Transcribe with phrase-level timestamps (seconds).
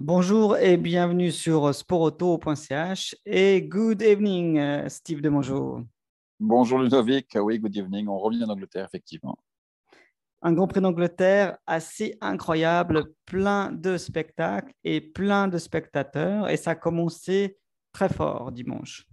[0.00, 5.80] Bonjour et bienvenue sur sportauto.ch et good evening, euh, Steve de Mongeau.
[6.38, 8.06] Bonjour Ludovic, oui, good evening.
[8.06, 9.36] On revient en Angleterre, effectivement.
[10.40, 16.48] Un Grand Prix d'Angleterre assez incroyable, plein de spectacles et plein de spectateurs.
[16.48, 17.58] Et ça a commencé
[17.92, 19.04] très fort dimanche.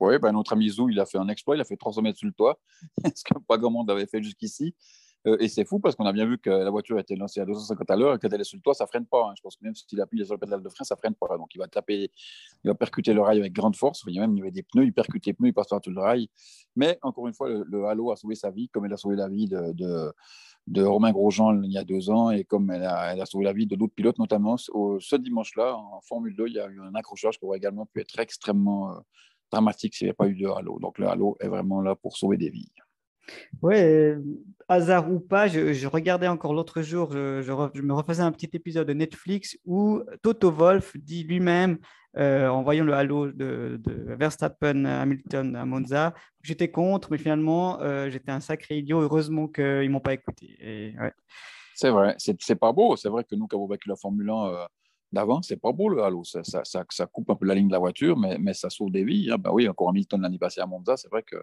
[0.00, 2.18] Oui, ben notre ami Zou, il a fait un exploit, il a fait 300 mètres
[2.18, 2.58] sur le toit,
[3.14, 4.74] ce que pas grand monde avait fait jusqu'ici.
[5.26, 7.44] Euh, et c'est fou parce qu'on a bien vu que la voiture été lancée à
[7.44, 9.28] 250 à l'heure et quand elle est sur le toit, ça freine pas.
[9.28, 9.34] Hein.
[9.36, 11.36] Je pense que même s'il appuie sur le pédale de frein, ça freine pas.
[11.36, 12.10] Donc il va taper,
[12.64, 14.02] il va percuter le rail avec grande force.
[14.08, 15.68] Il y a même il y avait des pneus, il percute les pneus, il passe
[15.68, 16.28] par tout le rail.
[16.74, 19.28] Mais encore une fois, le, Halo a sauvé sa vie comme elle a sauvé la
[19.28, 19.72] vie de,
[20.66, 23.44] de, Romain Grosjean il y a deux ans et comme elle a, elle a sauvé
[23.44, 26.80] la vie de d'autres pilotes, notamment ce dimanche-là en Formule 2, il y a eu
[26.80, 29.00] un accrochage qui aurait également pu être extrêmement euh,
[29.50, 30.78] dramatique s'il n'y avait pas eu de Halo.
[30.80, 32.72] Donc le Halo est vraiment là pour sauver des vies.
[33.62, 33.76] Oui,
[34.68, 38.92] hasard ou pas, je, regardais encore l'autre jour, je, me refaisais un petit épisode de
[38.92, 41.78] Netflix où Toto Wolf dit lui-même,
[42.18, 43.80] euh, en voyant le halo de,
[44.16, 49.00] Verstappen Hamilton à Monza, j'étais contre, mais finalement, euh, j'étais un sacré idiot.
[49.00, 50.94] Heureusement qu'ils ne m'ont pas écouté.
[51.74, 52.96] C'est vrai, c'est pas beau.
[52.96, 54.66] C'est vrai que nous, qui avons vécu la Formule 1 euh,
[55.10, 56.22] d'avant, c'est pas beau le halo.
[56.24, 59.04] Ça, ça, coupe un peu la ligne de la voiture, mais, mais ça sauve des
[59.04, 59.30] vies.
[59.30, 59.38] Hein.
[59.38, 61.36] Ben oui, encore Hamilton l'année passée à Monza, c'est vrai que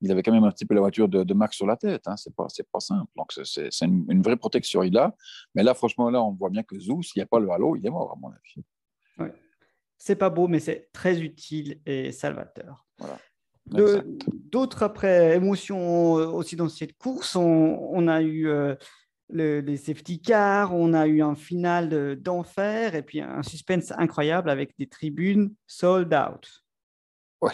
[0.00, 2.06] il avait quand même un petit peu la voiture de, Max sur la tête.
[2.06, 2.16] Hein.
[2.16, 3.10] C'est pas, pas simple.
[3.16, 5.14] Donc, c'est une, vraie protection, il a.
[5.54, 7.76] Mais là, franchement, là, on voit bien que Zou, s'il n'y a pas le halo,
[7.76, 8.64] il est mort, à mon avis.
[9.18, 9.32] Ouais.
[9.96, 12.86] C'est pas beau, mais c'est très utile et salvateur.
[12.98, 13.18] Voilà.
[14.50, 18.74] D'autres après émotions aussi dans cette course, on, a eu euh,
[19.30, 24.74] les safety cars, on a eu un final d'enfer et puis un suspense incroyable avec
[24.78, 26.64] des tribunes sold out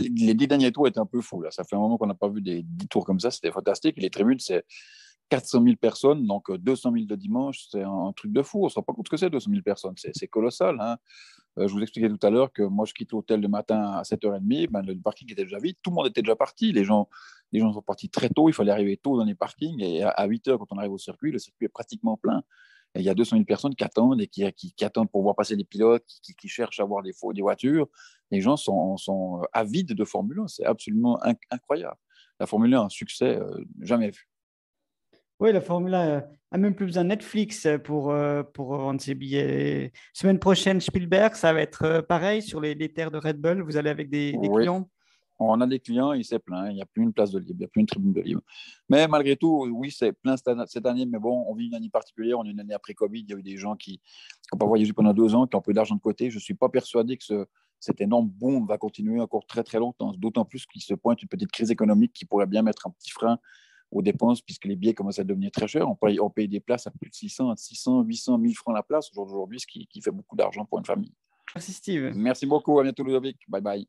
[0.00, 1.42] les dix derniers tours étaient un peu fous.
[1.42, 1.50] Là.
[1.50, 3.30] Ça fait un moment qu'on n'a pas vu des dix tours comme ça.
[3.30, 3.96] C'était fantastique.
[3.98, 4.64] Les tribunes, c'est
[5.30, 7.66] 400 000 personnes, donc 200 euh, 000 de dimanche.
[7.70, 8.62] C'est un, truc de fou.
[8.62, 9.94] On ne se rend pas compte ce que c'est, 200 000 personnes.
[9.96, 10.76] C'est colossal.
[10.80, 10.96] Hein.
[11.58, 14.02] Euh, je vous expliquais tout à l'heure que moi, je quitte l'hôtel le matin à
[14.02, 14.68] 7h30.
[14.70, 15.76] Ben, le parking était déjà vide.
[15.82, 16.72] Tout le monde était déjà parti.
[16.72, 17.08] Les gens,
[17.52, 18.48] les gens sont partis très tôt.
[18.48, 19.80] Il fallait arriver tôt dans les parkings.
[19.82, 22.42] Et à 8h, quand on arrive au circuit, le circuit est pratiquement plein
[22.96, 24.44] il y a 200 000 personnes qui attendent et qui,
[24.82, 27.88] attendent pour voir passer les pilotes, qui, cherchent à voir des, des voitures.
[28.30, 30.48] Les gens sont, sont euh, avides de Formule 1.
[30.48, 31.18] C'est absolument
[31.50, 31.96] incroyable.
[32.40, 34.28] La Formule 1 a un succès euh, jamais vu.
[35.40, 39.14] Oui, la Formule 1 a même plus besoin de Netflix pour, euh, pour vendre ses
[39.14, 39.92] billets.
[40.12, 43.62] Semaine prochaine, Spielberg, ça va être pareil sur les, terres de Red Bull.
[43.62, 44.88] Vous allez avec des, des clients?
[45.40, 47.54] On a des clients, il s'est plein, il n'y a plus une place de libre,
[47.54, 48.40] il n'y a plus une tribune de libre.
[48.88, 52.38] Mais malgré tout, oui, c'est plein cette année, mais bon, on vit une année particulière,
[52.38, 54.00] on est une année après Covid, il y a eu des gens qui
[54.52, 56.30] n'ont pas voyagé pendant deux ans, qui ont peu d'argent de côté.
[56.30, 57.46] Je ne suis pas persuadé que ce,
[57.84, 61.28] cet énorme boom va continuer encore très très longtemps, d'autant plus qu'il se pointe une
[61.28, 63.38] petite crise économique qui pourrait bien mettre un petit frein
[63.90, 65.88] aux dépenses, puisque les billets commencent à devenir très chers.
[65.88, 68.82] On paye, on paye des places à plus de 600, 600, 800, 1000 francs la
[68.82, 71.12] place aujourd'hui, ce qui, qui fait beaucoup d'argent pour une famille.
[71.54, 72.12] Merci Steve.
[72.16, 73.38] Merci beaucoup, à bientôt Ludovic.
[73.48, 73.88] Bye bye.